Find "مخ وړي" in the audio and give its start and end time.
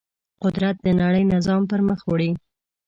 1.87-2.31